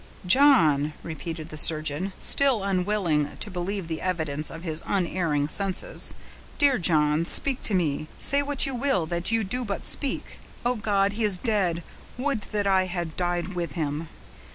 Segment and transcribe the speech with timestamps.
[0.25, 6.15] "John!" repeated the surgeon, still unwilling to believe the evidence of his unerring senses.
[6.57, 10.39] "Dear John, speak to me; say what you will, that you do but speak.
[10.65, 11.13] Oh, God!
[11.13, 11.83] he is dead;
[12.17, 14.07] would that I had died with him!"